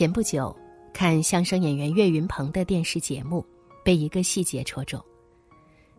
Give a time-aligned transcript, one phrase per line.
[0.00, 0.56] 前不久，
[0.94, 3.44] 看相声演员岳云鹏的电视节目，
[3.84, 4.98] 被一个细节戳中。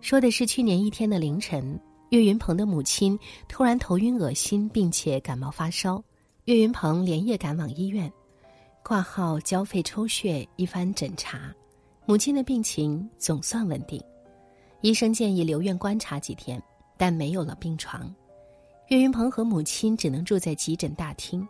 [0.00, 1.76] 说的是去年一天的凌晨，
[2.10, 3.18] 岳云鹏的母亲
[3.48, 6.00] 突然头晕恶心，并且感冒发烧。
[6.44, 8.08] 岳云鹏连夜赶往医院，
[8.84, 11.52] 挂号交费抽血，一番诊查，
[12.06, 14.00] 母亲的病情总算稳定。
[14.80, 16.62] 医生建议留院观察几天，
[16.96, 18.14] 但没有了病床。
[18.90, 21.44] 岳云鹏和母亲只能住在急诊大厅。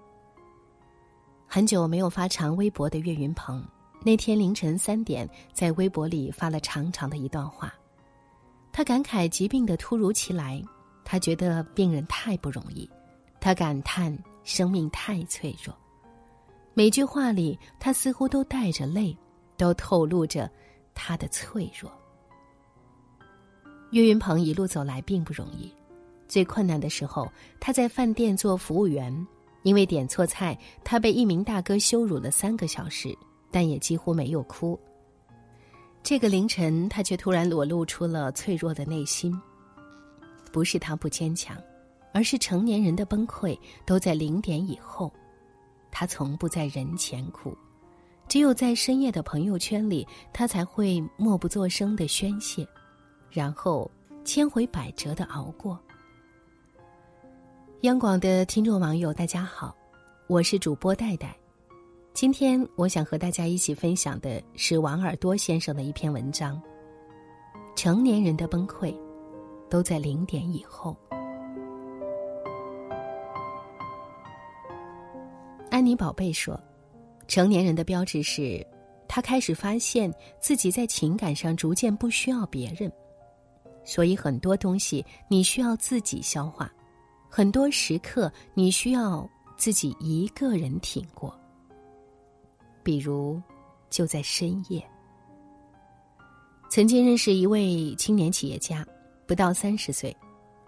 [1.50, 3.64] 很久没有发长微博的岳云鹏，
[4.04, 7.72] 那天凌晨三点在微博里发了长长的一段话。
[8.70, 10.62] 他感慨疾病的突如其来，
[11.06, 12.88] 他觉得病人太不容易，
[13.40, 15.74] 他感叹生命太脆弱。
[16.74, 19.16] 每句话里，他似乎都带着泪，
[19.56, 20.50] 都透露着
[20.94, 21.90] 他的脆弱。
[23.92, 25.72] 岳云鹏一路走来并不容易，
[26.28, 27.26] 最困难的时候，
[27.58, 29.26] 他在饭店做服务员。
[29.62, 33.16] 因为点错菜，他被一名大哥羞辱了三个小时，
[33.50, 34.78] 但也几乎没有哭。
[36.02, 39.38] 这个凌晨，他却突然裸露出了脆弱的内心。
[40.50, 41.56] 不是他不坚强，
[42.12, 45.12] 而是成年人的崩溃都在零点以后。
[45.90, 47.56] 他从不在人前哭，
[48.28, 52.66] 只有在深夜的朋友圈里，他才会默不作声的宣泄，
[53.30, 53.90] 然后
[54.24, 55.78] 千回百折的熬过。
[57.82, 59.72] 央广的听众网友，大家好，
[60.26, 61.32] 我是主播戴戴。
[62.12, 66.60] 今天我想和大家一起分享的是王尔多先生的一篇文章。
[67.76, 68.92] 成年人的崩溃，
[69.70, 70.96] 都在零点以后。
[75.70, 76.60] 安妮宝贝说，
[77.28, 78.66] 成年人的标志是，
[79.06, 82.92] 他开始发现自己在情感上逐渐不需要别人，
[83.84, 86.68] 所以很多东西你需要自己消化。
[87.28, 91.32] 很多时刻，你需要自己一个人挺过。
[92.82, 93.40] 比如，
[93.90, 94.82] 就在深夜。
[96.70, 98.86] 曾经认识一位青年企业家，
[99.26, 100.16] 不到三十岁，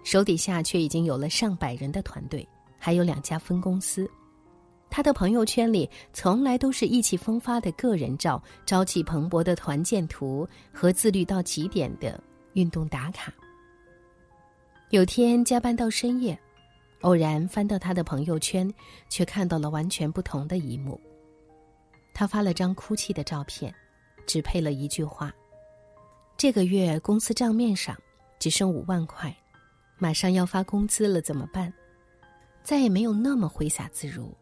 [0.04, 2.46] 手底下却已经有了上百人的团队，
[2.78, 4.08] 还有两家分公司。
[4.90, 12.22] 他的朋友圈里从来都是意气风发的个人照、朝气蓬勃的团建图和自律到极点的
[12.54, 13.32] 运动打卡。
[14.90, 16.38] 有天加班到深夜。
[17.02, 18.72] 偶然翻到他的朋友圈，
[19.08, 21.00] 却看到了完全不同的一幕。
[22.12, 23.74] 他发了张哭泣的照片，
[24.26, 25.32] 只配了一句话
[26.36, 27.96] ：“这个月公司账面上
[28.38, 29.34] 只剩五万块，
[29.96, 31.72] 马上要发工资了，怎么办？”
[32.62, 34.36] 再也没有那么挥洒自如，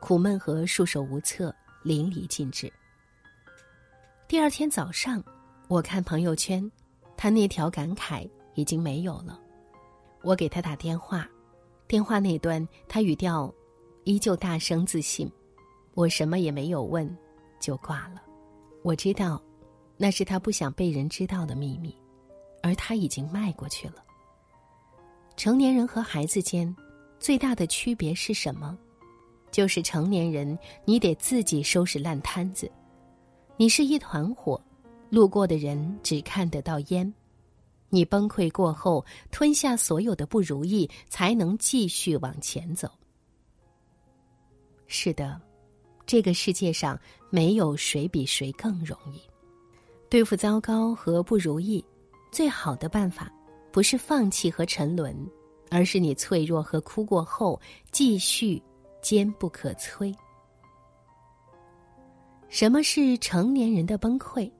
[0.00, 2.72] 苦闷和束手无策淋漓尽致。
[4.28, 5.22] 第二天早上，
[5.66, 6.70] 我看朋友圈，
[7.16, 9.40] 他那条感慨已经没有了。
[10.22, 11.28] 我给他打电话。
[11.88, 13.52] 电话那端，他语调
[14.04, 15.30] 依旧大声自信。
[15.94, 17.16] 我什么也没有问，
[17.58, 18.22] 就挂了。
[18.82, 19.42] 我知道，
[19.96, 21.96] 那是他不想被人知道的秘密，
[22.62, 24.04] 而他已经迈过去了。
[25.34, 26.76] 成年人和孩子间
[27.18, 28.78] 最大的区别是什么？
[29.50, 32.70] 就是成年人，你得自己收拾烂摊子。
[33.56, 34.60] 你是一团火，
[35.08, 37.10] 路过的人只看得到烟。
[37.90, 42.90] 你崩溃过后，吞下所有的不如意，才能继续往前走。
[44.86, 45.40] 是的，
[46.06, 46.98] 这个世界上
[47.30, 49.20] 没有谁比谁更容易。
[50.10, 51.84] 对付糟糕和不如意，
[52.32, 53.30] 最好的办法
[53.70, 55.14] 不是放弃和沉沦，
[55.70, 57.60] 而是你脆弱和哭过后，
[57.92, 58.62] 继续
[59.02, 60.14] 坚不可摧。
[62.48, 64.50] 什么是成年人的崩溃？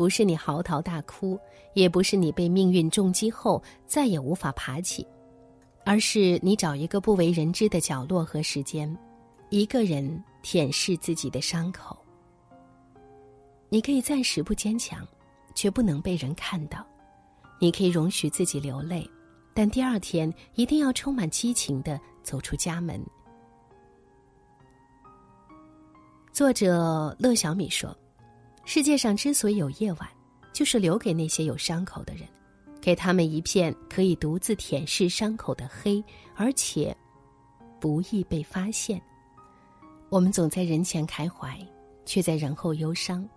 [0.00, 1.38] 不是你嚎啕大哭，
[1.74, 5.06] 也不是你被命运重击后再也无法爬起，
[5.84, 8.96] 而是你找一个不为人知的角落和时间，
[9.50, 11.94] 一个人舔舐自己的伤口。
[13.68, 15.06] 你可以暂时不坚强，
[15.54, 16.78] 却不能被人看到；
[17.58, 19.06] 你可以容许自己流泪，
[19.52, 22.98] 但第二天一定要充满激情的走出家门。
[26.32, 27.94] 作者乐小米说。
[28.72, 30.08] 世界上之所以有夜晚，
[30.52, 32.22] 就是留给那些有伤口的人，
[32.80, 36.00] 给他们一片可以独自舔舐伤口的黑，
[36.36, 36.96] 而且
[37.80, 39.02] 不易被发现。
[40.08, 41.58] 我们总在人前开怀，
[42.06, 43.28] 却在人后忧伤。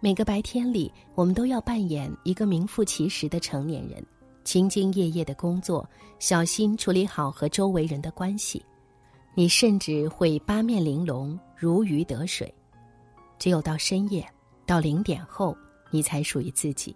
[0.00, 4.04] 每个白天里，我们都要扮演一个名副其实的成年人，
[4.44, 5.88] 兢兢业业的工作，
[6.18, 8.60] 小心处理好和周围人的关系。
[9.36, 12.52] 你甚至会八面玲珑，如鱼得水。
[13.38, 14.28] 只有到深夜。
[14.68, 15.56] 到零点后，
[15.90, 16.94] 你才属于自己。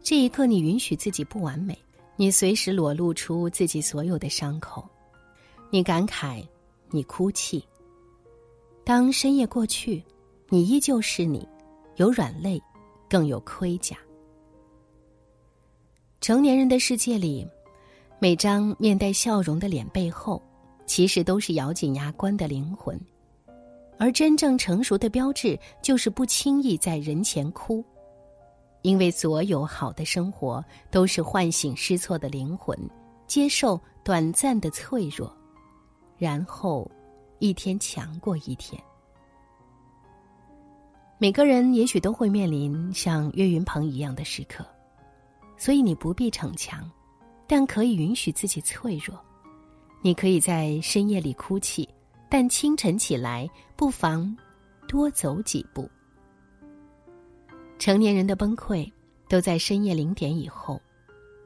[0.00, 1.76] 这一刻，你允许自己不完美，
[2.14, 4.88] 你随时裸露出自己所有的伤口，
[5.70, 6.46] 你感慨，
[6.90, 7.66] 你哭泣。
[8.84, 10.00] 当深夜过去，
[10.48, 11.46] 你依旧是你，
[11.96, 12.62] 有软肋，
[13.10, 13.98] 更有盔甲。
[16.20, 17.44] 成年人的世界里，
[18.20, 20.40] 每张面带笑容的脸背后，
[20.86, 22.96] 其实都是咬紧牙关的灵魂。
[23.98, 27.84] 而真正成熟的标志，就是不轻易在人前哭，
[28.82, 32.78] 因为所有好的生活都是唤醒失措的灵魂，
[33.26, 35.30] 接受短暂的脆弱，
[36.16, 36.88] 然后
[37.40, 38.80] 一天强过一天。
[41.18, 44.64] 每个人也许都会面临像岳云鹏一样的时刻，
[45.56, 46.88] 所以你不必逞强，
[47.48, 49.18] 但可以允许自己脆弱。
[50.00, 51.88] 你可以在深夜里哭泣。
[52.28, 54.36] 但清晨起来，不妨
[54.86, 55.88] 多走几步。
[57.78, 58.90] 成年人的崩溃
[59.28, 60.80] 都在深夜零点以后，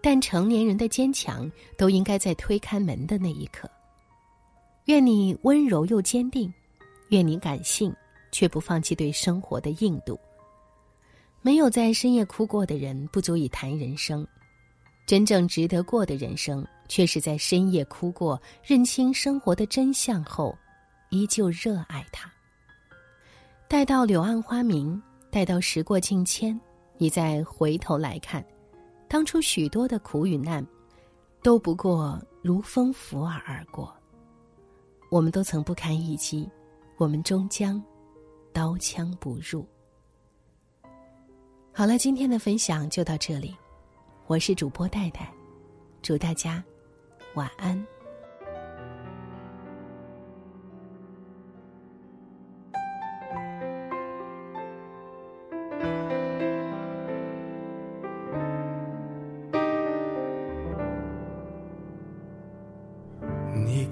[0.01, 3.71] 但成年人的坚强都应该在推开门的那一刻。
[4.87, 6.53] 愿你温柔又坚定，
[7.11, 7.95] 愿你感性
[8.33, 10.19] 却不放弃对生活的硬度。
[11.43, 14.27] 没有在深夜哭过的人，不足以谈人生。
[15.07, 20.57] 真正值得过的人生，却是在深夜哭过、认清生活的真相后。
[21.13, 22.29] 依旧热爱他。
[23.69, 25.01] 待到柳暗花明，
[25.31, 26.59] 待到时过境迁，
[26.97, 28.45] 你再回头来看，
[29.09, 30.67] 当初许多的苦与难，
[31.43, 33.95] 都不过如风拂耳而过。
[35.11, 36.51] 我们都曾不堪一击，
[36.97, 37.83] 我们终将
[38.51, 39.67] 刀枪不入。
[41.75, 43.55] 好了，今天的分享就到这里，
[44.27, 45.31] 我是主播戴戴，
[46.01, 46.65] 祝大家
[47.35, 47.92] 晚安。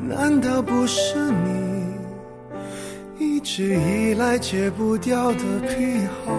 [0.00, 1.14] 难道不是
[1.44, 1.84] 你
[3.18, 5.38] 一直以来戒不掉的
[5.68, 6.32] 癖好？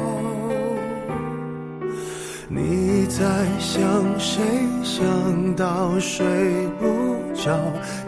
[2.47, 3.25] 你在
[3.59, 3.81] 想
[4.19, 4.41] 谁？
[4.83, 5.03] 想
[5.55, 6.25] 到睡
[6.79, 6.85] 不
[7.33, 7.59] 着？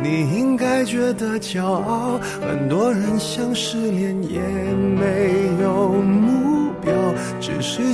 [0.01, 2.19] 你应该觉得骄傲。
[2.39, 5.16] 很多人想失恋也没，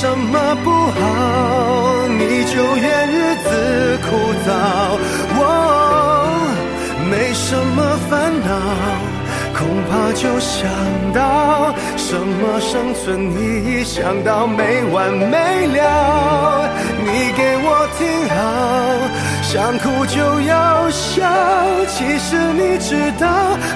[0.00, 4.16] 什么不好，你就怨日子枯
[4.46, 4.48] 燥。
[5.36, 5.38] 我
[7.10, 7.78] 没什么
[8.08, 8.48] 烦恼。
[9.52, 10.64] 恐怕就想
[11.12, 16.70] 到什么生存意义，想到没完没了。
[17.04, 18.40] 你给我听好，
[19.42, 21.28] 想哭就要笑。
[21.88, 23.28] 其实你知道，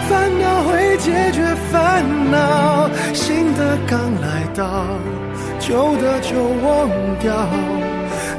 [0.08, 2.88] 烦恼会解决烦恼。
[3.12, 4.64] 新的刚来到，
[5.66, 7.32] 旧的就忘掉。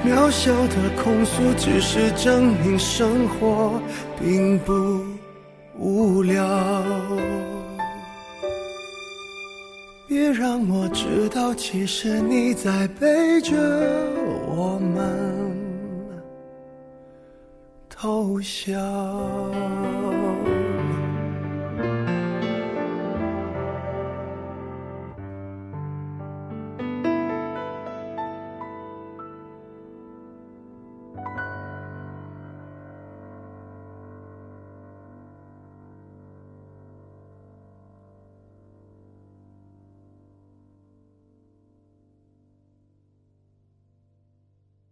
[0.06, 3.82] 渺小的控诉，只是证明生活
[4.20, 4.74] 并不。
[5.78, 6.42] 无聊，
[10.08, 13.54] 别让我知道，其实你在背着
[14.48, 15.54] 我们
[17.90, 18.80] 偷笑。